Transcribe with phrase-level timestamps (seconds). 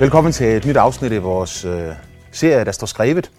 [0.00, 1.88] Velkommen til et nyt afsnit i vores øh,
[2.32, 3.30] serie, der står skrevet,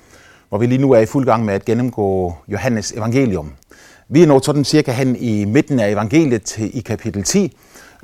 [0.49, 3.53] hvor vi lige nu er i fuld gang med at gennemgå Johannes evangelium.
[4.09, 7.57] Vi er nået sådan cirka hen i midten af evangeliet til, i kapitel 10,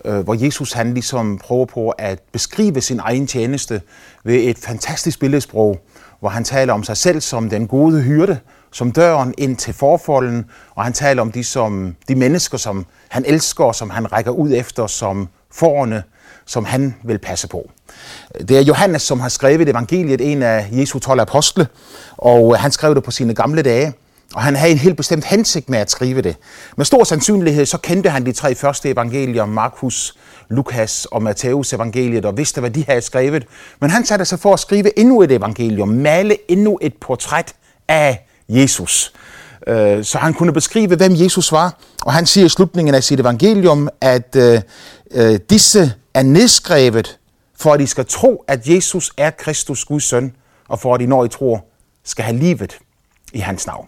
[0.05, 3.81] øh, hvor Jesus han ligesom prøver på at beskrive sin egen tjeneste
[4.23, 5.79] ved et fantastisk billedsprog,
[6.19, 8.39] hvor han taler om sig selv som den gode hyrde,
[8.71, 10.45] som døren ind til forfolden,
[10.75, 14.51] og han taler om de, som, de mennesker, som han elsker, som han rækker ud
[14.53, 16.03] efter som forerne,
[16.47, 17.69] som han vil passe på.
[18.39, 21.67] Det er Johannes, som har skrevet evangeliet, en af Jesu 12 apostle,
[22.17, 23.93] og han skrev det på sine gamle dage.
[24.35, 26.35] Og han havde en helt bestemt hensigt med at skrive det.
[26.77, 30.17] Med stor sandsynlighed så kendte han de tre første evangelier, Markus,
[30.49, 33.45] Lukas og Matthæus evangeliet, og vidste, hvad de havde skrevet.
[33.81, 37.53] Men han satte sig for at skrive endnu et evangelium, male endnu et portræt
[37.87, 39.13] af Jesus.
[39.67, 41.77] Øh, så han kunne beskrive, hvem Jesus var.
[42.05, 44.61] Og han siger i slutningen af sit evangelium, at øh,
[45.11, 47.19] øh, disse er nedskrevet,
[47.57, 50.33] for at I skal tro, at Jesus er Kristus, Guds søn,
[50.67, 51.65] og for at I, når I tror,
[52.03, 52.77] skal have livet
[53.33, 53.87] i hans navn.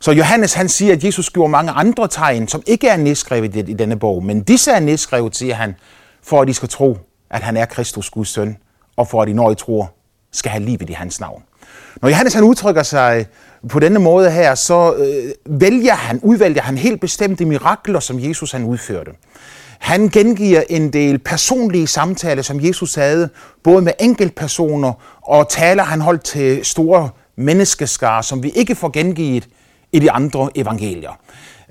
[0.00, 3.72] Så Johannes han siger, at Jesus gjorde mange andre tegn, som ikke er nedskrevet i
[3.72, 5.74] denne bog, men disse er nedskrevet, siger han,
[6.22, 6.98] for at I skal tro,
[7.30, 8.56] at han er Kristus, Guds søn,
[8.96, 9.92] og for at I, når I tror,
[10.32, 11.42] skal have livet i hans navn.
[12.02, 13.26] Når Johannes han udtrykker sig
[13.68, 18.52] på denne måde her, så øh, vælger han, udvælger han helt bestemte mirakler, som Jesus
[18.52, 19.10] han udførte.
[19.78, 23.28] Han gengiver en del personlige samtaler, som Jesus havde,
[23.62, 24.92] både med enkeltpersoner
[25.22, 29.48] og taler, han holdt til store menneskeskare, som vi ikke får gengivet
[29.92, 31.18] i de andre evangelier.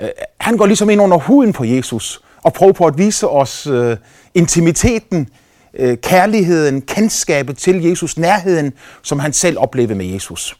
[0.02, 3.68] Øh, han går ligesom ind under huden på Jesus og prøver på at vise os
[3.68, 3.98] øh,
[4.34, 5.30] intimiteten,
[5.74, 10.58] øh, kærligheden, kendskabet til Jesus, nærheden, som han selv oplevede med Jesus.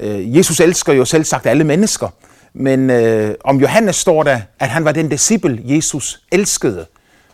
[0.00, 2.08] Øh, Jesus elsker jo selv sagt alle mennesker,
[2.54, 6.86] men øh, om Johannes står der, at han var den disciple, Jesus elskede.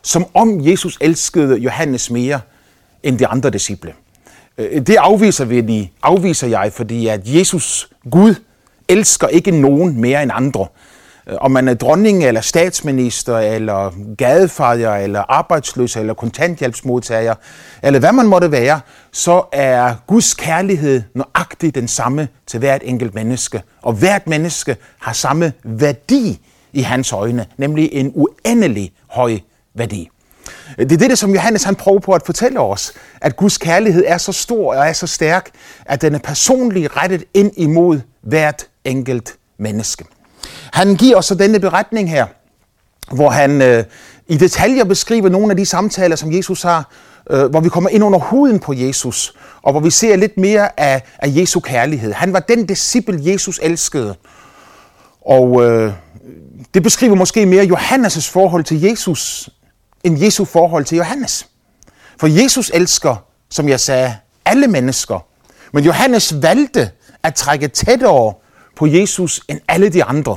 [0.02, 2.40] Som om Jesus elskede Johannes mere
[3.02, 3.94] end de andre disciple.
[4.58, 8.34] Øh, det afviser, vi, afviser jeg, fordi at Jesus, Gud,
[8.88, 10.66] elsker ikke nogen mere end andre.
[11.30, 17.34] Øh, om man er dronning, eller statsminister, eller gadefader, eller arbejdsløs, eller kontanthjælpsmodtager,
[17.82, 18.80] eller hvad man måtte være,
[19.12, 23.62] så er Guds kærlighed nøjagtig den samme til hvert enkelt menneske.
[23.82, 26.40] Og hvert menneske har samme værdi
[26.72, 29.38] i hans øjne, nemlig en uendelig høj
[29.74, 30.08] værdi.
[30.78, 34.18] Det er det, som Johannes han prøver på at fortælle os, at Guds kærlighed er
[34.18, 35.50] så stor og er så stærk,
[35.86, 40.04] at den er personligt rettet ind imod hvert enkelt menneske.
[40.72, 42.26] Han giver os så denne beretning her,
[43.12, 43.84] hvor han øh,
[44.28, 46.90] i detaljer beskriver nogle af de samtaler, som Jesus har,
[47.30, 50.80] øh, hvor vi kommer ind under huden på Jesus, og hvor vi ser lidt mere
[50.80, 52.12] af, af Jesu kærlighed.
[52.12, 54.14] Han var den disciple, Jesus elskede.
[55.26, 55.92] Og øh,
[56.74, 59.50] det beskriver måske mere Johannes' forhold til Jesus,
[60.04, 61.46] end Jesu forhold til Johannes.
[62.20, 63.16] For Jesus elsker,
[63.50, 65.26] som jeg sagde, alle mennesker.
[65.72, 66.90] Men Johannes valgte
[67.22, 68.34] at trække tættere
[68.76, 70.36] på Jesus end alle de andre.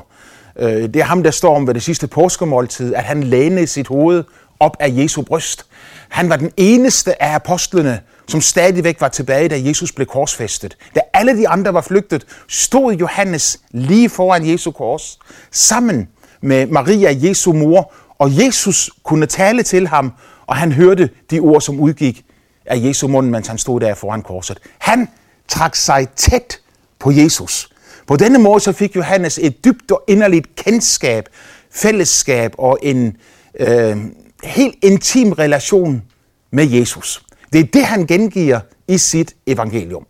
[0.60, 3.88] Øh, det er ham, der står om ved det sidste påskemåltid, at han lænede sit
[3.88, 4.24] hoved
[4.60, 5.66] op af Jesu bryst.
[6.10, 10.78] Han var den eneste af apostlene, som stadigvæk var tilbage, da Jesus blev korsfæstet.
[10.96, 15.20] Da alle de andre var flygtet, stod Johannes lige foran Jesu kors,
[15.52, 16.08] sammen
[16.42, 20.14] med Maria, Jesu mor, og Jesus kunne tale til ham,
[20.48, 22.26] og han hørte de ord, som udgik
[22.66, 24.60] af Jesu mund, mens han stod der foran korset.
[24.80, 25.08] Han
[25.48, 26.60] trak sig tæt
[27.00, 27.73] på Jesus.
[28.08, 31.30] På denne måde så fik Johannes et dybt og inderligt kendskab,
[31.72, 33.18] fællesskab og en
[33.60, 33.98] øh,
[34.44, 36.04] helt intim relation
[36.52, 37.24] med Jesus.
[37.54, 40.06] Det er det, han gengiver i sit evangelium.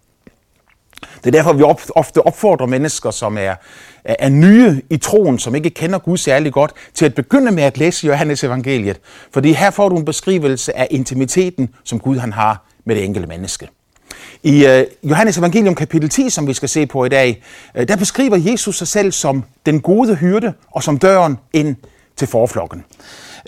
[1.18, 1.64] Det er derfor, vi
[1.96, 3.56] ofte opfordrer mennesker, som er,
[4.04, 7.78] er nye i troen, som ikke kender Gud særlig godt, til at begynde med at
[7.78, 9.00] læse Johannes evangeliet.
[9.34, 13.28] Fordi her får du en beskrivelse af intimiteten, som Gud han har med det enkelte
[13.28, 13.68] menneske.
[14.44, 17.44] I øh, Johannes evangelium kapitel 10, som vi skal se på i dag,
[17.76, 21.75] øh, der beskriver Jesus sig selv som den gode hyrde og som døren ind
[22.18, 22.84] til forflokken.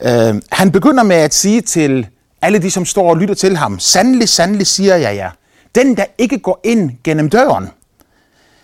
[0.02, 2.08] Øh, han begynder med at sige til
[2.42, 5.30] alle de, som står og lytter til ham, sandelig, sandelig siger jeg jer,
[5.76, 7.70] den der ikke går ind gennem døren,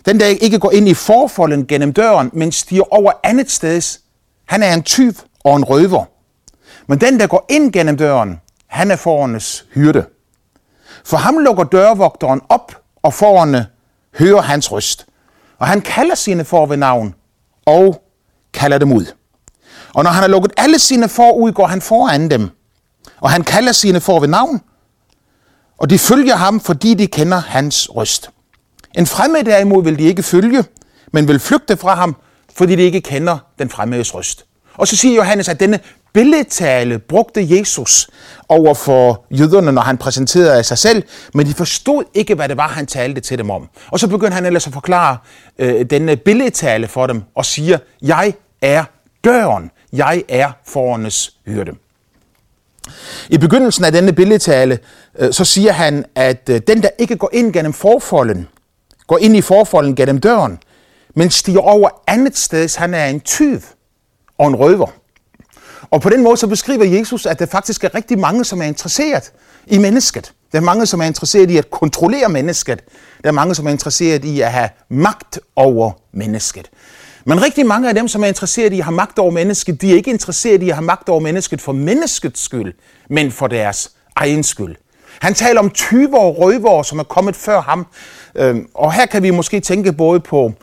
[0.06, 4.00] den der ikke går ind i forfolden gennem døren, men stiger over andet sted,
[4.46, 6.06] han er en tyv og en røver.
[6.88, 10.06] Men den, der går ind gennem døren, han er forernes hyrde.
[11.06, 13.68] For ham lukker dørvogteren op, og forerne
[14.20, 15.06] hører hans røst.
[15.60, 17.16] Og han kalder sine får ved navn,
[17.66, 18.04] og
[18.54, 19.06] kalder dem ud.
[19.94, 22.50] Og når han har lukket alle sine får ud, går han foran dem.
[23.22, 24.62] Og han kalder sine får ved navn,
[25.78, 28.30] og de følger ham, fordi de kender hans røst.
[28.98, 30.64] En fremmed derimod vil de ikke følge,
[31.14, 32.16] men vil flygte fra ham,
[32.56, 34.46] fordi de ikke kender den fremmedes røst.
[34.78, 35.80] Og så siger Johannes, at denne
[36.14, 38.10] billedtale brugte Jesus
[38.50, 41.04] over for jøderne, når han præsenterede sig selv,
[41.34, 43.70] men de forstod ikke, hvad det var, han talte til dem om.
[43.92, 45.18] Og så begyndte han ellers at forklare
[45.60, 48.84] øh, denne billedtale for dem og siger, jeg er
[49.24, 51.72] døren, jeg er forenes hyrde.
[53.30, 54.80] I begyndelsen af denne billedtale,
[55.20, 58.48] øh, så siger han, at øh, den, der ikke går ind gennem forfolden,
[59.08, 60.60] går ind i forfolden gennem døren,
[61.16, 63.60] men stiger over andet sted, han er en tyv
[64.38, 65.01] og en røver.
[65.92, 68.66] Og på den måde så beskriver Jesus, at der faktisk er rigtig mange, som er
[68.66, 69.32] interesseret
[69.68, 70.34] i mennesket.
[70.52, 72.84] Der er mange, som er interesseret i at kontrollere mennesket.
[73.24, 76.70] Der er mange, som er interesseret i at have magt over mennesket.
[77.26, 79.92] Men rigtig mange af dem, som er interesseret i at have magt over mennesket, de
[79.92, 82.74] er ikke interesseret i at have magt over mennesket for menneskets skyld,
[83.10, 84.76] men for deres egen skyld.
[85.22, 87.88] Han taler om tyver og røvere, som er kommet før ham.
[88.36, 90.54] Øhm, og her kan vi måske tænke både på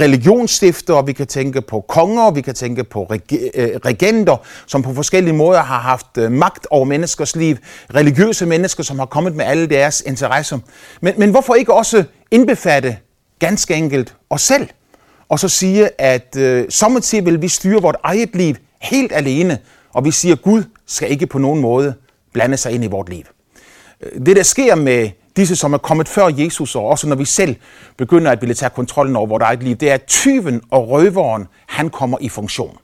[0.00, 4.36] religionsstifter, vi kan tænke på konger, vi kan tænke på øh, regenter,
[4.66, 7.56] som på forskellige måder har haft øh, magt over menneskers liv.
[7.94, 10.58] Religiøse mennesker, som har kommet med alle deres interesser.
[11.00, 12.96] Men, men hvorfor ikke også indbefatte
[13.38, 14.68] ganske enkelt os selv?
[15.28, 19.58] Og så sige, at øh, sommertid vil vi styre vores eget liv helt alene,
[19.92, 21.94] og vi siger, at Gud skal ikke på nogen måde
[22.32, 23.24] blande sig ind i vores liv.
[24.00, 27.24] Øh, det, der sker med disse, som er kommet før Jesus, og også når vi
[27.24, 27.56] selv
[27.96, 31.46] begynder at ville tage kontrollen over vores eget liv, det er, at tyven og røveren,
[31.66, 32.78] han kommer i funktion.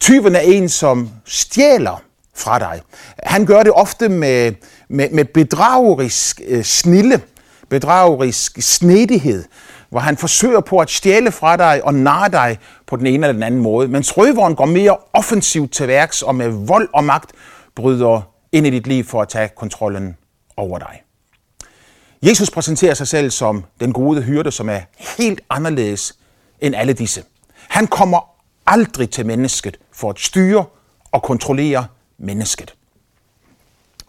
[0.00, 2.02] Tyven er en, som stjæler
[2.36, 2.80] fra dig.
[3.18, 4.52] Han gør det ofte med,
[4.88, 7.20] med, med bedragerisk øh, snille,
[7.68, 9.44] bedragerisk snedighed,
[9.90, 13.32] hvor han forsøger på at stjæle fra dig og narre dig på den ene eller
[13.32, 13.88] den anden måde.
[13.88, 17.30] Mens røveren går mere offensivt til værks og med vold og magt
[17.76, 18.20] bryder
[18.52, 20.16] ind i dit liv for at tage kontrollen
[20.56, 21.02] over dig.
[22.22, 24.80] Jesus præsenterer sig selv som den gode hyrde, som er
[25.18, 26.18] helt anderledes
[26.60, 27.24] end alle disse.
[27.68, 28.20] Han kommer
[28.66, 30.64] aldrig til mennesket for at styre
[31.12, 31.86] og kontrollere
[32.18, 32.74] mennesket.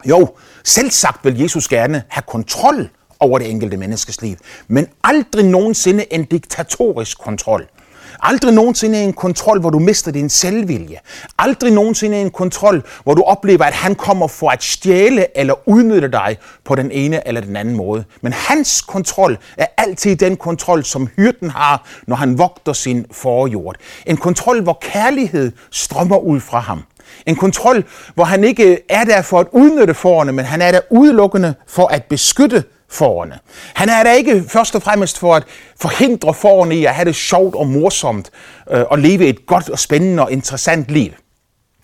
[0.08, 0.34] Jo,
[0.64, 2.90] selv sagt vil Jesus gerne have kontrol
[3.20, 4.36] over det enkelte menneskes liv,
[4.68, 7.68] men aldrig nogensinde en diktatorisk kontrol–
[8.20, 10.98] Aldrig nogensinde en kontrol, hvor du mister din selvvilje.
[11.38, 16.08] Aldrig nogensinde en kontrol, hvor du oplever, at han kommer for at stjæle eller udnytte
[16.08, 18.04] dig på den ene eller den anden måde.
[18.20, 23.76] Men hans kontrol er altid den kontrol, som hyrden har, når han vogter sin forjord.
[24.06, 26.82] En kontrol, hvor kærlighed strømmer ud fra ham.
[27.26, 30.80] En kontrol, hvor han ikke er der for at udnytte forerne, men han er der
[30.90, 33.38] udelukkende for at beskytte forerne.
[33.74, 35.44] Han er der ikke først og fremmest for at
[35.80, 38.30] forhindre forerne i at have det sjovt og morsomt
[38.70, 41.10] øh, og leve et godt og spændende og interessant liv.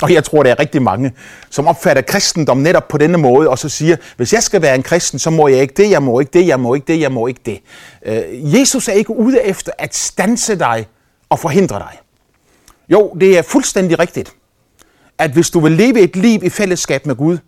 [0.02, 1.12] Og jeg tror, der er rigtig mange,
[1.50, 4.82] som opfatter kristendom netop på denne måde, og så siger, hvis jeg skal være en
[4.82, 7.12] kristen, så må jeg ikke det, jeg må ikke det, jeg må ikke det, jeg
[7.12, 7.60] må ikke det.
[8.06, 10.86] Øh, Jesus er ikke ude efter at stanse dig
[11.28, 11.98] og forhindre dig.
[12.88, 14.32] Jo, det er fuldstændig rigtigt,
[15.18, 17.38] at hvis du vil leve et liv i fællesskab med Gud,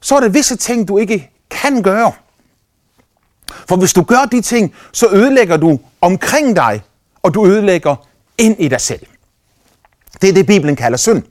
[0.00, 2.12] så er der visse ting, du ikke kan gøre.
[3.68, 6.82] For hvis du gør de ting, så ødelægger du omkring dig,
[7.22, 7.96] og du ødelægger
[8.38, 9.06] ind i dig selv.
[10.22, 11.22] Det er det, Bibelen kalder synd.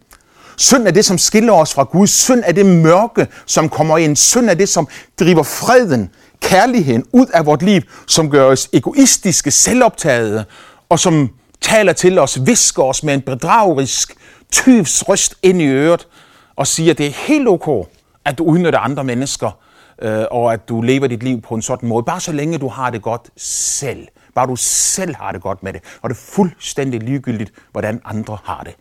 [0.57, 2.07] Synd er det, som skiller os fra Gud.
[2.07, 4.15] Synd er det mørke, som kommer ind.
[4.15, 4.87] Synd er det, som
[5.19, 6.09] driver freden,
[6.41, 10.45] kærligheden ud af vort liv, som gør os egoistiske, selvoptagede,
[10.89, 11.29] og som
[11.61, 14.15] taler til os, visker os med en bedragerisk
[14.51, 16.07] tyvs røst ind i øret,
[16.55, 17.87] og siger, at det er helt ok,
[18.25, 19.51] at du udnytter andre mennesker,
[20.01, 22.03] øh, og at du lever dit liv på en sådan måde.
[22.03, 24.07] Bare så længe du har det godt selv.
[24.35, 25.81] Bare du selv har det godt med det.
[26.01, 28.75] Og det er fuldstændig ligegyldigt, hvordan andre har det.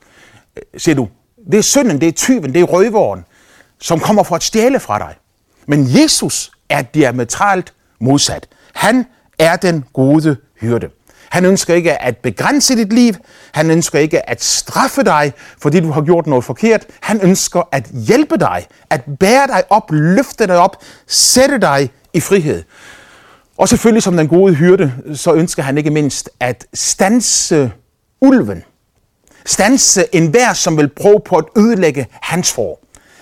[0.56, 1.08] Øh, ser du,
[1.50, 3.24] det er synden, det er tyven, det er røveren,
[3.80, 5.14] som kommer for at stjæle fra dig.
[5.66, 8.48] Men Jesus er diametralt modsat.
[8.74, 9.06] Han
[9.38, 10.90] er den gode hyrde.
[11.36, 13.14] Han ønsker ikke at begrænse dit liv.
[13.52, 16.86] Han ønsker ikke at straffe dig, fordi du har gjort noget forkert.
[17.00, 20.76] Han ønsker at hjælpe dig, at bære dig op, løfte dig op,
[21.06, 22.62] sætte dig i frihed.
[23.58, 27.72] Og selvfølgelig som den gode hyrde, så ønsker han ikke mindst at stanse
[28.20, 28.62] ulven.
[29.46, 32.80] Stanse enhver, som vil prøve på at ødelægge hans for.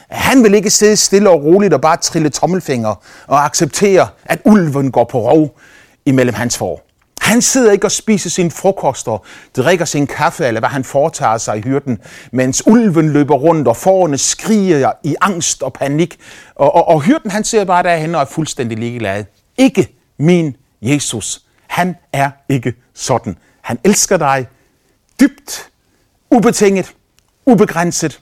[0.09, 2.94] Han vil ikke sidde stille og roligt og bare trille tommelfinger
[3.26, 5.59] og acceptere, at ulven går på rov
[6.06, 6.84] imellem hans for.
[7.25, 9.25] Han sidder ikke og spiser sin frokost og
[9.57, 11.99] drikker sin kaffe, eller hvad han foretager sig i hyrden,
[12.33, 16.19] mens ulven løber rundt, og forerne skriger i angst og panik.
[16.54, 19.25] Og, og, og hyrden, han sidder bare derhen og er fuldstændig ligeglad.
[19.59, 19.88] Ikke
[20.19, 21.43] min Jesus.
[21.66, 23.37] Han er ikke sådan.
[23.61, 24.47] Han elsker dig
[25.21, 25.69] dybt,
[26.31, 26.95] ubetinget,
[27.47, 28.21] ubegrænset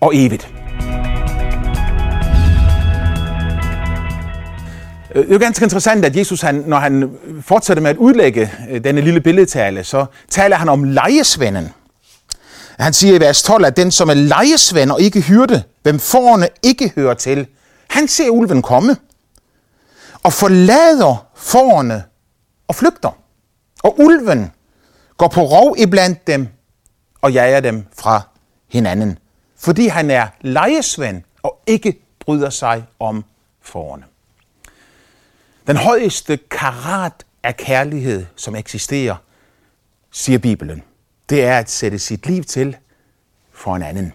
[0.00, 0.61] og evigt.
[5.14, 7.10] Øh, det er jo ganske interessant, at Jesus, han, når han
[7.42, 11.68] fortsætter med at udlægge øh, denne lille billedtale, så taler han om lejesvenden.
[12.78, 16.48] Han siger i vers 12, at den, som er lejesvend og ikke hyrde, hvem forne
[16.62, 17.46] ikke hører til,
[17.88, 18.96] han ser ulven komme
[20.22, 22.04] og forlader forne
[22.68, 23.18] og flygter.
[23.82, 24.52] Og ulven
[25.16, 26.48] går på rov iblandt dem
[27.20, 28.20] og jager dem fra
[28.68, 29.18] hinanden,
[29.58, 33.24] fordi han er lejesvend og ikke bryder sig om
[33.62, 34.11] forne.
[35.66, 39.16] Den højeste karat af kærlighed, som eksisterer,
[40.10, 40.82] siger Bibelen,
[41.30, 42.76] det er at sætte sit liv til
[43.52, 44.12] for en anden.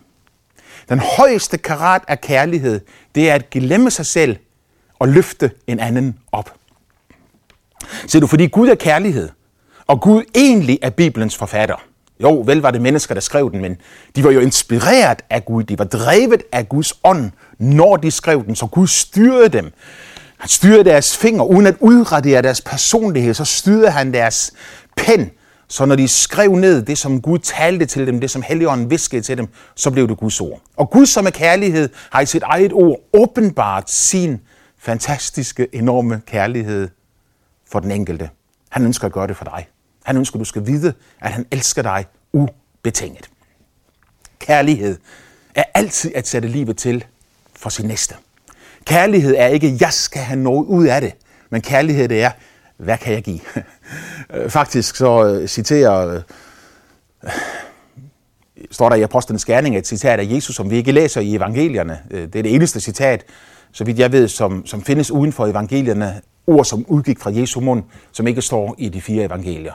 [0.89, 2.81] Den højeste karat af kærlighed,
[3.15, 4.37] det er at glemme sig selv
[4.99, 6.53] og løfte en anden op.
[8.07, 9.29] Ser du, fordi Gud er kærlighed,
[9.87, 11.83] og Gud egentlig er Bibelens forfatter.
[12.19, 13.77] Jo, vel var det mennesker, der skrev den, men
[14.15, 15.63] de var jo inspireret af Gud.
[15.63, 19.73] De var drevet af Guds ånd, når de skrev den, så Gud styrede dem.
[20.37, 24.51] Han styrer deres fingre, uden at udradere deres personlighed, så styrede han deres
[24.97, 25.31] pen.
[25.67, 29.21] Så når de skrev ned det, som Gud talte til dem, det som Helligånden viskede
[29.21, 30.61] til dem, så blev det Guds ord.
[30.75, 34.39] Og Gud som er kærlighed har i sit eget ord åbenbart sin
[34.77, 36.89] fantastiske, enorme kærlighed
[37.71, 38.29] for den enkelte.
[38.69, 39.67] Han ønsker at gøre det for dig.
[40.03, 43.29] Han ønsker, at du skal vide, at han elsker dig ubetinget.
[44.39, 44.97] Kærlighed
[45.55, 47.05] er altid at sætte livet til
[47.55, 48.15] for sin næste.
[48.87, 51.13] Kærlighed er ikke, jeg skal have noget ud af det,
[51.49, 52.31] men kærlighed det er,
[52.77, 53.39] hvad kan jeg give?
[54.49, 56.21] Faktisk så øh, citerer, øh,
[58.71, 61.99] står der i Apostlenes Gerning et citat af Jesus, som vi ikke læser i evangelierne.
[62.11, 63.25] Øh, det er det eneste citat,
[63.71, 67.59] så vidt jeg ved, som, som findes uden for evangelierne, ord, som udgik fra Jesu
[67.59, 69.73] mund, som ikke står i de fire evangelier.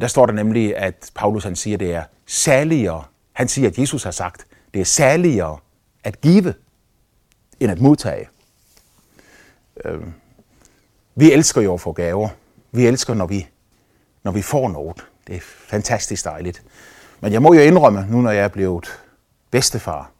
[0.00, 3.02] Der står der nemlig, at Paulus han siger, det er særligere.
[3.32, 5.56] Han siger, at Jesus har sagt, det er særligere
[6.04, 6.54] at give,
[7.60, 8.28] end at modtage.
[9.84, 10.00] Øh,
[11.14, 12.28] vi elsker jo at få gaver.
[12.72, 13.46] Vi elsker, når vi,
[14.22, 15.04] når vi får noget.
[15.26, 16.62] Det er fantastisk dejligt.
[17.20, 19.00] Men jeg må jo indrømme, nu når jeg er blevet
[19.50, 20.10] bedstefar,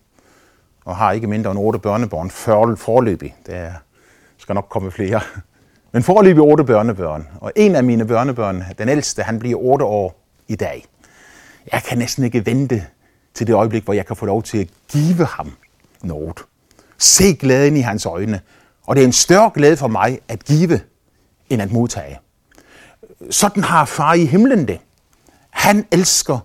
[0.84, 2.30] og har ikke mindre end otte børnebørn
[2.76, 3.36] forløbig.
[3.46, 3.72] Der
[4.38, 5.20] skal nok komme flere.
[5.92, 7.28] Men forløbig otte børnebørn.
[7.40, 10.86] Og en af mine børnebørn, den ældste, han bliver otte år i dag.
[11.72, 12.86] Jeg kan næsten ikke vente
[13.34, 15.52] til det øjeblik, hvor jeg kan få lov til at give ham
[16.02, 16.44] noget.
[16.98, 18.40] Se glæden i hans øjne.
[18.86, 20.80] Og det er en større glæde for mig at give,
[21.50, 22.18] end at modtage.
[23.30, 24.80] Sådan har far i himlen det.
[25.50, 26.38] Han elsker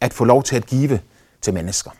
[0.00, 1.00] at få lov til at give
[1.42, 1.90] til mennesker.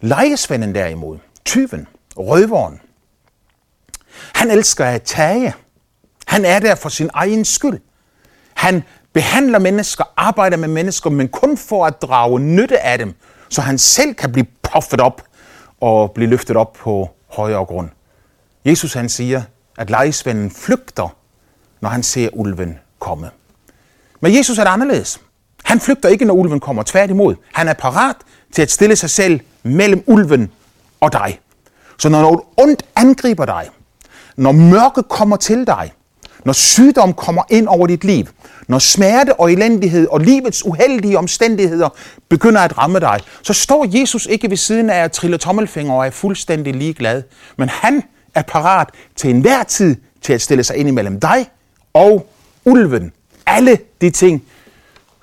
[0.00, 1.86] Lejesvenden derimod, tyven,
[2.16, 2.80] røveren,
[4.34, 5.54] han elsker at tage.
[6.26, 7.80] Han er der for sin egen skyld.
[8.54, 13.14] Han behandler mennesker, arbejder med mennesker, men kun for at drage nytte af dem,
[13.48, 15.22] så han selv kan blive puffet op
[15.80, 17.88] og blive løftet op på højere grund.
[18.64, 19.42] Jesus han siger,
[19.78, 21.16] at lejesvenden flygter,
[21.80, 23.30] når han ser ulven komme.
[24.20, 25.20] Men Jesus er det anderledes.
[25.64, 26.82] Han flygter ikke, når ulven kommer.
[26.82, 28.16] Tværtimod, han er parat
[28.52, 30.52] til at stille sig selv mellem ulven
[31.00, 31.40] og dig.
[31.98, 33.68] Så når noget ondt angriber dig,
[34.36, 35.92] når mørke kommer til dig,
[36.44, 38.26] når sygdom kommer ind over dit liv,
[38.68, 41.88] når smerte og elendighed og livets uheldige omstændigheder
[42.28, 46.06] begynder at ramme dig, så står Jesus ikke ved siden af at trille tommelfinger og
[46.06, 47.22] er fuldstændig ligeglad.
[47.56, 48.02] Men han
[48.34, 51.50] er parat til enhver tid til at stille sig ind imellem dig
[51.92, 52.26] og
[52.64, 53.12] ulven.
[53.46, 54.42] Alle de ting,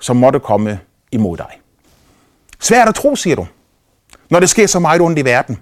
[0.00, 0.80] som måtte komme
[1.12, 1.60] imod dig.
[2.60, 3.46] Svært at tro, siger du,
[4.30, 5.58] når det sker så meget ondt i verden.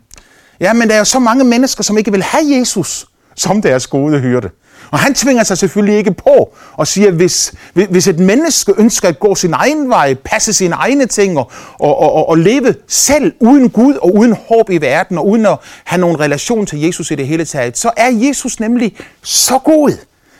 [0.60, 3.06] Ja, men der er jo så mange mennesker, som ikke vil have Jesus
[3.36, 4.50] som deres gode hyrde.
[4.90, 9.18] Og han tvinger sig selvfølgelig ikke på og siger, hvis, hvis et menneske ønsker at
[9.18, 13.70] gå sin egen vej, passe sine egne ting og, og, og, og leve selv uden
[13.70, 17.14] Gud og uden håb i verden og uden at have nogen relation til Jesus i
[17.14, 19.90] det hele taget, så er Jesus nemlig så god,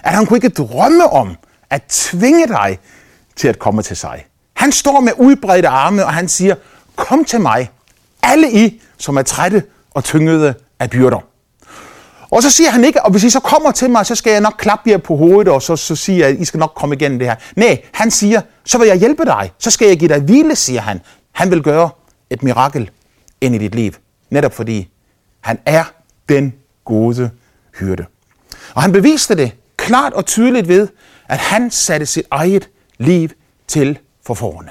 [0.04, 1.36] at han kunne ikke drømme om
[1.70, 2.78] at tvinge dig
[3.36, 4.26] til at komme til sig.
[4.54, 6.54] Han står med udbredte arme, og han siger,
[6.96, 7.70] kom til mig,
[8.22, 9.62] alle I, som er trætte
[9.94, 11.35] og tyngede af byrder.
[12.30, 14.40] Og så siger han ikke, og hvis I så kommer til mig, så skal jeg
[14.40, 16.94] nok klappe jer på hovedet, og så, så siger jeg, at I skal nok komme
[16.94, 17.36] igennem det her.
[17.56, 19.52] Nej, han siger, så vil jeg hjælpe dig.
[19.58, 21.00] Så skal jeg give dig hvile, siger han.
[21.32, 21.90] Han vil gøre
[22.30, 22.90] et mirakel
[23.40, 23.92] ind i dit liv.
[24.30, 24.88] Netop fordi
[25.40, 25.84] han er
[26.28, 26.54] den
[26.84, 27.30] gode
[27.78, 28.04] hyrde.
[28.74, 30.88] Og han beviste det klart og tydeligt ved,
[31.28, 32.68] at han satte sit eget
[32.98, 33.28] liv
[33.68, 34.68] til for forne.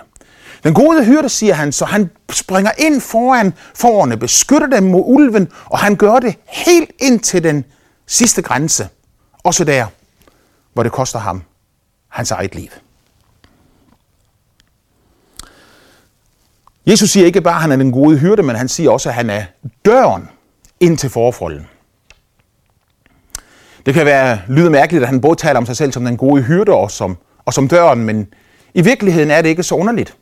[0.65, 5.51] Den gode hyrde, siger han, så han springer ind foran forerne, beskytter dem mod ulven,
[5.65, 7.65] og han gør det helt ind til den
[8.07, 8.89] sidste grænse.
[9.43, 9.85] Også der,
[10.73, 11.43] hvor det koster ham
[12.09, 12.69] hans eget liv.
[16.85, 19.15] Jesus siger ikke bare, at han er den gode hyrde, men han siger også, at
[19.15, 19.43] han er
[19.85, 20.29] døren
[20.79, 21.67] ind til forfolden.
[23.85, 26.41] Det kan være lyde mærkeligt, at han både taler om sig selv som den gode
[26.41, 28.27] hyrde og som, og som døren, men
[28.73, 30.15] i virkeligheden er det ikke så underligt.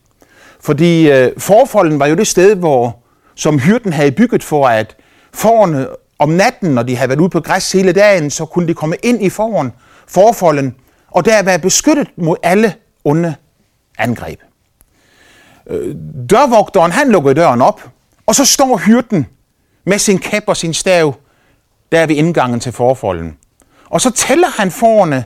[0.63, 3.00] Fordi øh, forfolden var jo det sted, hvor
[3.36, 4.96] som hyrden havde bygget for, at
[5.34, 5.88] forerne
[6.20, 8.96] om natten, når de havde været ude på græs hele dagen, så kunne de komme
[9.03, 9.72] ind i foren,
[10.08, 10.75] forfolden,
[11.08, 13.36] og der være beskyttet mod alle onde
[13.98, 14.39] angreb.
[15.67, 15.96] Øh,
[16.29, 17.89] dørvogteren, han lukkede døren op,
[18.25, 19.27] og så står hyrden
[19.86, 21.15] med sin kæp og sin stav
[21.91, 23.38] der ved indgangen til forfolden.
[23.89, 25.25] Og så tæller han forerne,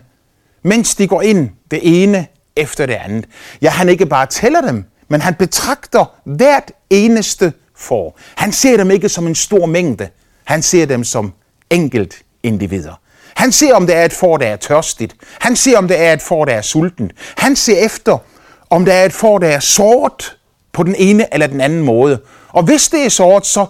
[0.63, 3.25] mens de går ind det ene efter det andet.
[3.62, 8.19] Ja, han ikke bare tæller dem, men han betragter hvert eneste får.
[8.35, 10.09] Han ser dem ikke som en stor mængde.
[10.43, 11.33] Han ser dem som
[11.69, 12.99] enkelt individer.
[13.35, 15.15] Han ser, om det er et får, der er tørstigt.
[15.39, 17.11] Han ser, om det er et får, der er sultent.
[17.37, 18.17] Han ser efter,
[18.69, 20.37] om der er et får, der er sort
[20.71, 22.19] på den ene eller den anden måde.
[22.49, 23.65] Og hvis det er sort, så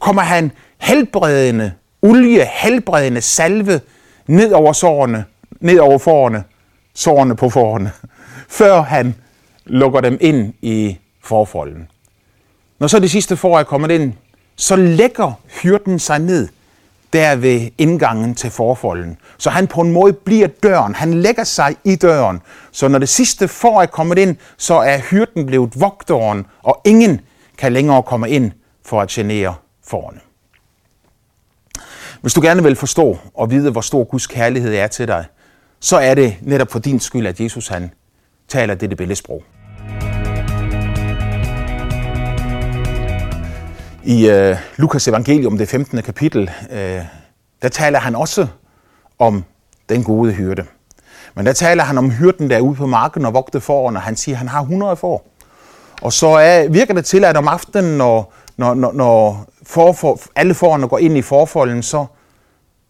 [0.00, 3.80] kommer han helbredende olie, helbredende salve
[4.26, 5.24] ned over sårene,
[5.60, 6.44] ned over forerne,
[6.94, 7.92] sårene på forerne,
[8.58, 9.14] før han
[9.66, 11.88] lukker dem ind i forfolden.
[12.78, 14.12] Når så de sidste får er kommet ind,
[14.56, 15.32] så lægger
[15.62, 16.48] hyrden sig ned
[17.12, 19.18] der ved indgangen til forfolden.
[19.38, 20.94] Så han på en måde bliver døren.
[20.94, 22.40] Han lægger sig i døren.
[22.72, 27.20] Så når det sidste får er kommet ind, så er hyrden blevet vogteren, og ingen
[27.58, 28.52] kan længere komme ind
[28.84, 29.54] for at genere
[29.84, 30.20] forne.
[32.20, 35.24] Hvis du gerne vil forstå og vide, hvor stor Guds kærlighed er til dig,
[35.80, 37.90] så er det netop for din skyld, at Jesus han
[38.48, 39.42] taler dette billedsprog.
[44.06, 46.02] I øh, Lukas evangelium, det 15.
[46.02, 47.02] kapitel, øh,
[47.62, 48.46] der taler han også
[49.18, 49.44] om
[49.88, 50.64] den gode hyrde.
[51.34, 54.02] Men der taler han om hyrden, der er ude på marken og vogter foran, og
[54.02, 55.26] han siger, at han har 100 får.
[56.02, 60.20] Og så er, virker det til, at om aftenen, når, når, når, når for, for,
[60.36, 62.06] alle forerne går ind i forfolden, så,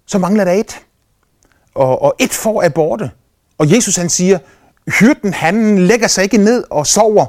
[0.06, 0.80] så mangler der et.
[1.74, 3.10] Og, og et får er borte.
[3.58, 4.38] Og Jesus han siger,
[5.00, 7.26] hyrden han lægger sig ikke ned og sover,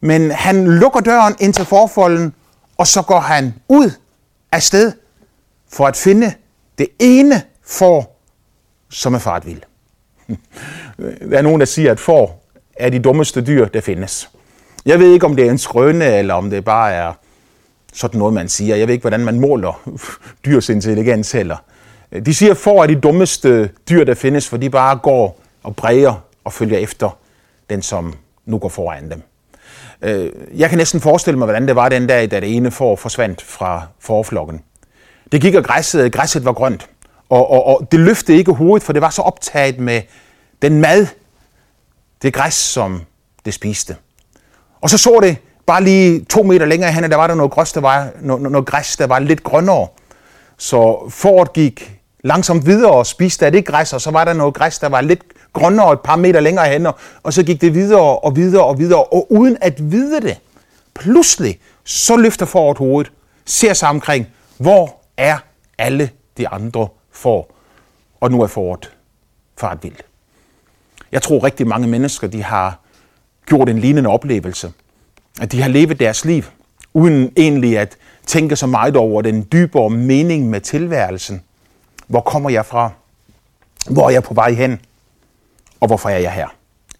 [0.00, 2.34] men han lukker døren ind til forfolden,
[2.78, 3.90] og så går han ud
[4.52, 4.92] af sted
[5.68, 6.32] for at finde
[6.78, 8.20] det ene får,
[8.90, 9.62] som er fartvild.
[11.30, 12.44] Der er nogen, der siger, at får
[12.76, 14.30] er de dummeste dyr, der findes.
[14.86, 17.12] Jeg ved ikke, om det er en skrøne, eller om det bare er
[17.92, 18.76] sådan noget, man siger.
[18.76, 19.90] Jeg ved ikke, hvordan man måler
[20.44, 21.56] dyrs intelligens heller.
[22.26, 25.76] De siger, at får er de dummeste dyr, der findes, for de bare går og
[25.76, 27.18] bræger og følger efter
[27.70, 29.22] den, som nu går foran dem.
[30.02, 32.96] Øh, jeg kan næsten forestille mig, hvordan det var den dag, da det ene får
[32.96, 34.62] forsvandt fra forflokken.
[35.32, 36.88] Det gik og græsset, græsset var grønt,
[37.28, 40.02] og, og, og det løftede ikke hovedet, for det var så optaget med
[40.62, 41.06] den mad,
[42.22, 43.02] det græs, som
[43.44, 43.96] det spiste.
[44.80, 47.72] Og så så det bare lige to meter længere hen, der var der noget, græs,
[47.72, 49.88] der var, noget, noget græs, der var lidt grønnere.
[50.56, 51.95] Så foråret gik
[52.26, 55.00] langsomt videre og spiste af det græs, og så var der noget græs, der var
[55.00, 56.86] lidt grønnere et par meter længere hen,
[57.22, 60.38] og så gik det videre og videre og videre, og uden at vide det,
[60.94, 63.12] pludselig så løfter foråret hovedet,
[63.44, 64.26] ser sig omkring,
[64.58, 65.38] hvor er
[65.78, 67.56] alle de andre får,
[68.20, 68.92] og nu er foråret
[69.58, 70.04] fart vildt.
[71.12, 72.80] Jeg tror rigtig mange mennesker, de har
[73.46, 74.72] gjort en lignende oplevelse.
[75.40, 76.42] At de har levet deres liv,
[76.94, 81.42] uden egentlig at tænke så meget over den dybere mening med tilværelsen.
[82.06, 82.90] Hvor kommer jeg fra?
[83.90, 84.80] Hvor er jeg på vej hen?
[85.80, 86.48] Og hvorfor er jeg her?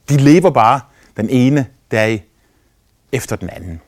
[0.09, 0.81] De lever bare
[1.17, 2.25] den ene dag
[3.13, 3.81] efter den anden.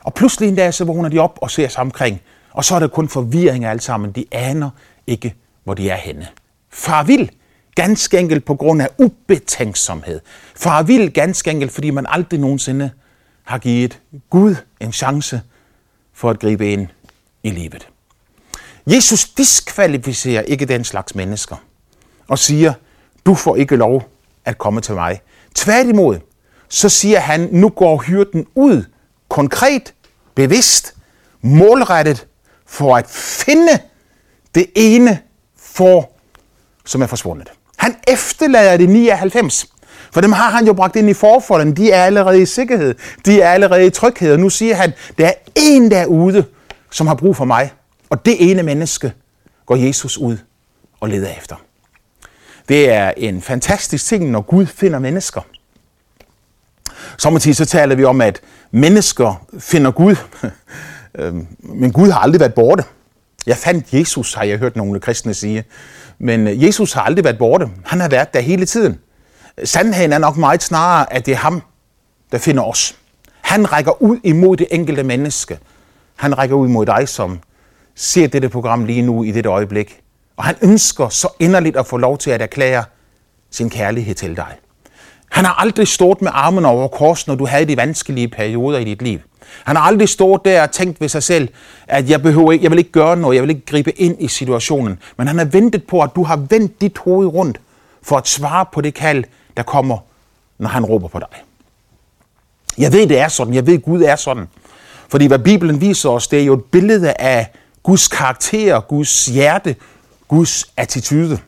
[0.00, 2.20] Og pludselig en dag, så vågner de op og ser sig omkring.
[2.50, 4.12] Og så er der kun forvirring af alt sammen.
[4.12, 4.70] De aner
[5.06, 6.28] ikke, hvor de er henne.
[6.70, 7.30] Far vil,
[7.74, 10.20] ganske enkelt på grund af ubetænksomhed.
[10.56, 12.90] Far vil, ganske enkelt, fordi man aldrig nogensinde
[13.44, 15.40] har givet Gud en chance
[16.12, 16.88] for at gribe ind
[17.42, 17.88] i livet.
[18.86, 21.56] Jesus diskvalificerer ikke den slags mennesker
[22.28, 22.72] og siger,
[23.26, 24.08] du får ikke lov
[24.44, 25.20] at komme til mig.
[25.54, 26.18] Tværtimod,
[26.68, 28.84] så siger han, nu går hyrden ud
[29.28, 29.94] konkret,
[30.34, 30.94] bevidst,
[31.42, 32.26] målrettet
[32.66, 33.78] for at finde
[34.54, 35.18] det ene
[35.56, 36.10] for,
[36.84, 37.52] som er forsvundet.
[37.76, 39.66] Han efterlader de 99,
[40.12, 41.76] for dem har han jo bragt ind i forfolden.
[41.76, 42.94] De er allerede i sikkerhed.
[43.26, 44.32] De er allerede i tryghed.
[44.32, 46.44] Og nu siger han, der er en derude,
[46.90, 47.70] som har brug for mig.
[48.14, 49.12] Og det ene menneske
[49.66, 50.38] går Jesus ud
[51.00, 51.56] og leder efter.
[52.68, 55.40] Det er en fantastisk ting, når Gud finder mennesker.
[57.18, 60.16] Sommertid så taler vi om, at mennesker finder Gud,
[61.18, 62.84] øhm, men Gud har aldrig været borte.
[63.46, 65.64] Jeg fandt Jesus, har jeg hørt nogle kristne sige.
[66.18, 67.68] Men øh, Jesus har aldrig været borte.
[67.84, 68.98] Han har været der hele tiden.
[69.64, 71.62] Sandheden er nok meget snarere, at det er ham,
[72.32, 72.96] der finder os.
[73.40, 75.58] Han rækker ud imod det enkelte menneske.
[76.16, 77.40] Han rækker ud imod dig, som
[77.94, 80.00] ser dette program lige nu i dette øjeblik.
[80.36, 82.84] Og han ønsker så inderligt at få lov til at erklære
[83.50, 84.54] sin kærlighed til dig.
[85.30, 88.84] Han har aldrig stået med armen over kors, når du havde de vanskelige perioder i
[88.84, 89.18] dit liv.
[89.64, 91.48] Han har aldrig stået der og tænkt ved sig selv,
[91.86, 94.28] at jeg, behøver ikke, jeg vil ikke gøre noget, jeg vil ikke gribe ind i
[94.28, 94.98] situationen.
[95.16, 97.60] Men han har ventet på, at du har vendt dit hoved rundt
[98.02, 99.24] for at svare på det kald,
[99.56, 99.98] der kommer,
[100.58, 101.28] når han råber på dig.
[102.78, 103.54] Jeg ved, det er sådan.
[103.54, 104.48] Jeg ved, Gud er sådan.
[105.08, 107.50] Fordi hvad Bibelen viser os, det er jo et billede af
[107.84, 109.76] Guds karakter, Guds hjerte,
[110.28, 111.38] Guds attitude.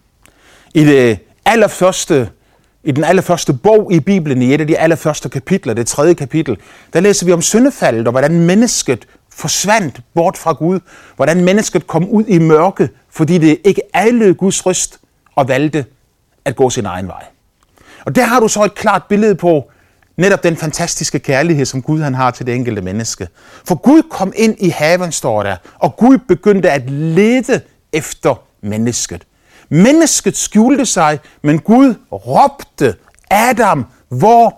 [0.74, 2.30] I det allerførste
[2.84, 6.56] i den allerførste bog i Bibelen, i et af de allerførste kapitler, det tredje kapitel,
[6.92, 10.80] der læser vi om syndefaldet og hvordan mennesket forsvandt bort fra Gud.
[11.16, 15.00] Hvordan mennesket kom ud i mørke, fordi det ikke alle Guds røst
[15.36, 15.84] og valgte
[16.44, 17.24] at gå sin egen vej.
[18.04, 19.70] Og der har du så et klart billede på
[20.16, 23.28] netop den fantastiske kærlighed, som Gud han har til det enkelte menneske.
[23.68, 27.60] For Gud kom ind i haven, står der, og Gud begyndte at lede
[27.92, 29.22] efter mennesket.
[29.68, 32.94] Mennesket skjulte sig, men Gud råbte,
[33.30, 34.56] Adam, hvor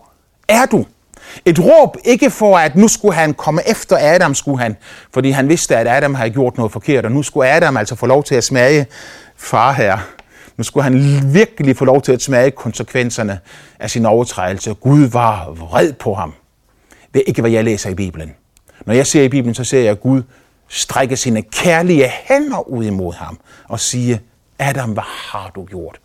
[0.49, 0.87] er du?
[1.45, 4.77] Et råb ikke for, at nu skulle han komme efter Adam, skulle han,
[5.15, 8.07] fordi han vidste, at Adam havde gjort noget forkert, og nu skulle Adam altså få
[8.07, 8.87] lov til at smage
[9.37, 9.99] far her.
[10.59, 13.41] Nu skulle han virkelig få lov til at smage konsekvenserne
[13.79, 14.75] af sin overtrædelse.
[14.75, 16.35] Gud var vred på ham.
[17.15, 18.35] Det er ikke, hvad jeg læser i Bibelen.
[18.87, 20.23] Når jeg ser i Bibelen, så ser jeg, at Gud
[20.69, 24.21] strække sine kærlige hænder ud imod ham og sige,
[24.59, 26.01] Adam, hvad har du gjort?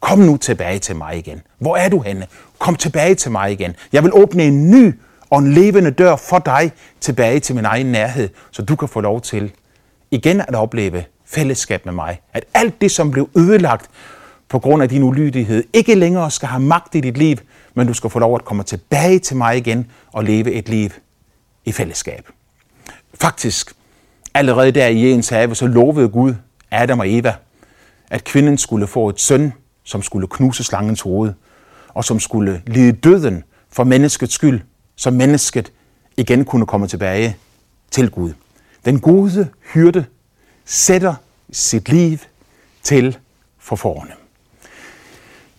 [0.00, 1.42] Kom nu tilbage til mig igen.
[1.58, 2.26] Hvor er du henne?
[2.58, 3.76] Kom tilbage til mig igen.
[3.92, 4.94] Jeg vil åbne en ny
[5.30, 9.00] og en levende dør for dig tilbage til min egen nærhed, så du kan få
[9.00, 9.52] lov til
[10.10, 12.20] igen at opleve fællesskab med mig.
[12.32, 13.90] At alt det, som blev ødelagt
[14.48, 17.36] på grund af din ulydighed, ikke længere skal have magt i dit liv,
[17.74, 20.90] men du skal få lov at komme tilbage til mig igen og leve et liv
[21.64, 22.28] i fællesskab.
[23.14, 23.72] Faktisk,
[24.34, 26.34] allerede der i Jens have, så lovede Gud
[26.70, 27.34] Adam og Eva,
[28.10, 29.52] at kvinden skulle få et søn,
[29.84, 31.32] som skulle knuse slangens hoved,
[31.88, 34.60] og som skulle lide døden for menneskets skyld,
[34.96, 35.72] så mennesket
[36.16, 37.36] igen kunne komme tilbage
[37.90, 38.32] til Gud.
[38.84, 40.04] Den gode hyrde
[40.68, 41.14] sætter
[41.52, 42.18] sit liv
[42.82, 43.18] til
[43.58, 44.10] for forne.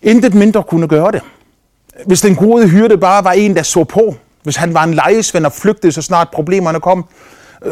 [0.02, 1.22] Intet mindre kunne gøre det.
[2.06, 5.46] Hvis den gode hyrde bare var en, der så på, hvis han var en lejesvend
[5.46, 7.04] og flygtede, så snart problemerne kom,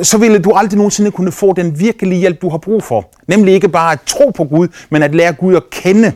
[0.02, 3.10] så ville du aldrig nogensinde kunne få den virkelige hjælp, du har brug for.
[3.26, 6.12] Nemlig ikke bare at tro på Gud, men at lære Gud at kende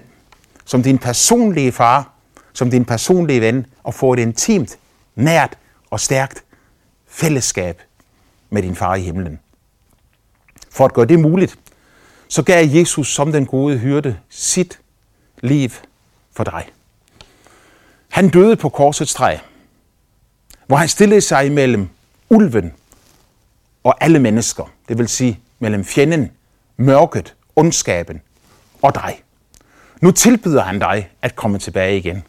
[0.64, 2.10] som din personlige far,
[2.52, 4.78] som din personlige ven, og få et intimt,
[5.16, 5.58] nært
[5.90, 6.44] og stærkt
[7.08, 7.82] fællesskab
[8.50, 9.38] med din far i himlen.
[10.72, 11.58] For at gøre det muligt,
[12.28, 14.80] så gav Jesus som den gode hyrde sit
[15.40, 15.70] liv
[16.32, 16.68] for dig.
[18.08, 19.38] Han døde på korsets træ,
[20.66, 21.88] hvor han stillede sig imellem
[22.30, 22.72] ulven
[23.84, 26.30] og alle mennesker, det vil sige mellem fjenden,
[26.76, 28.22] mørket, ondskaben
[28.82, 29.22] og dig.
[30.00, 32.22] Nu tilbyder han dig at komme tilbage igen.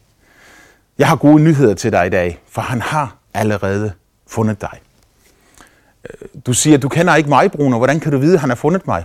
[0.98, 3.94] Jeg har gode nyheder til dig i dag, for han har allerede
[4.28, 4.80] fundet dig.
[6.46, 7.78] Du siger, du kender ikke mig, Bruno.
[7.78, 9.04] Hvordan kan du vide, at han har fundet mig?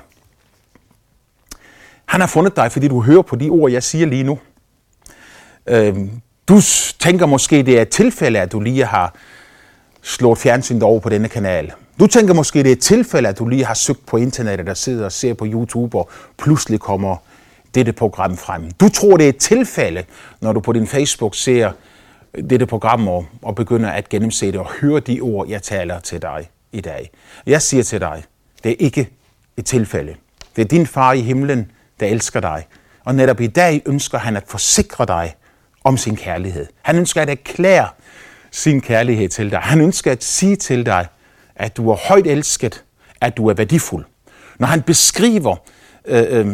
[2.04, 4.38] Han har fundet dig, fordi du hører på de ord, jeg siger lige nu.
[5.66, 6.10] Øhm,
[6.48, 6.60] du
[6.98, 9.14] tænker måske, det er et tilfælde, at du lige har
[10.02, 11.72] slået fjernsynet over på denne kanal.
[12.00, 14.76] Du tænker måske, det er et tilfælde, at du lige har søgt på internettet, og
[14.76, 17.16] sidder og ser på YouTube, og pludselig kommer
[17.74, 18.70] dette program frem.
[18.70, 20.04] Du tror, det er et tilfælde,
[20.40, 21.72] når du på din Facebook ser
[22.50, 26.22] dette program og, og begynder at gennemse det og høre de ord, jeg taler til
[26.22, 27.10] dig i dag.
[27.46, 28.24] Jeg siger til dig,
[28.64, 29.08] det er ikke
[29.56, 30.14] et tilfælde.
[30.56, 32.66] Det er din far i himlen, der elsker dig.
[33.04, 35.34] Og netop i dag ønsker han at forsikre dig
[35.84, 36.66] om sin kærlighed.
[36.82, 37.88] Han ønsker at erklære
[38.50, 39.58] sin kærlighed til dig.
[39.58, 41.06] Han ønsker at sige til dig,
[41.56, 42.84] at du er højt elsket,
[43.20, 44.04] at du er værdifuld.
[44.58, 45.56] Når han beskriver
[46.04, 46.46] øh, øh,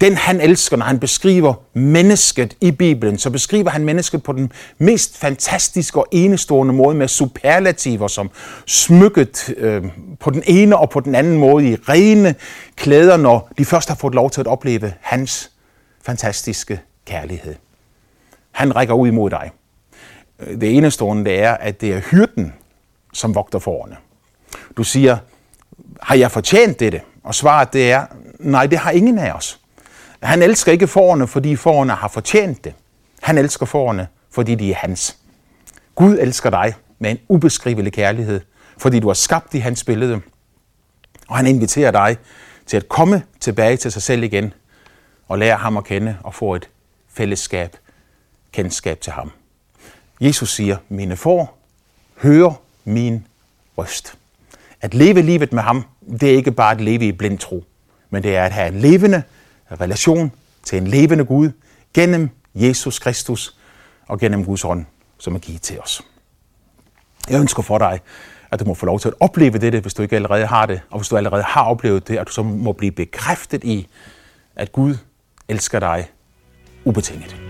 [0.00, 4.52] den han elsker, når han beskriver mennesket i Bibelen, så beskriver han mennesket på den
[4.78, 8.30] mest fantastiske og enestående måde med superlativer som
[8.66, 9.84] smykket øh,
[10.20, 12.34] på den ene og på den anden måde i rene
[12.76, 15.50] klæder, når de først har fået lov til at opleve hans
[16.02, 17.54] fantastiske kærlighed.
[18.52, 19.50] Han rækker ud imod dig.
[20.40, 22.52] Øh, det enestående det er, at det er hyrden,
[23.12, 23.96] som vogter forerne.
[24.76, 25.16] Du siger,
[26.02, 27.00] har jeg fortjent dette?
[27.24, 28.06] Og svaret det er,
[28.38, 29.60] nej, det har ingen af os.
[30.22, 32.74] Han elsker ikke forerne, fordi forerne har fortjent det.
[33.22, 35.16] Han elsker forerne, fordi de er hans.
[35.94, 38.40] Gud elsker dig med en ubeskrivelig kærlighed,
[38.78, 40.20] fordi du er skabt i hans billede.
[41.28, 42.16] Og han inviterer dig
[42.66, 44.52] til at komme tilbage til sig selv igen
[45.28, 46.68] og lære ham at kende og få et
[47.08, 47.76] fællesskab,
[48.52, 49.30] kendskab til ham.
[50.20, 51.58] Jesus siger, mine får
[52.16, 52.50] hør
[52.84, 53.26] min
[53.78, 54.18] røst.
[54.80, 55.84] At leve livet med ham,
[56.20, 57.64] det er ikke bare at leve i blind tro,
[58.10, 59.22] men det er at have en levende
[59.70, 60.32] relation
[60.64, 61.50] til en levende Gud
[61.94, 63.56] gennem Jesus Kristus,
[64.08, 64.84] og gennem Guds ånd,
[65.18, 66.02] som er givet til os.
[67.28, 68.00] Jeg ønsker for dig,
[68.50, 70.80] at du må få lov til at opleve dette, hvis du ikke allerede har det,
[70.90, 73.88] og hvis du allerede har oplevet det, at du så må blive bekræftet i,
[74.56, 74.96] at Gud
[75.48, 76.10] elsker dig
[76.84, 77.45] ubetinget.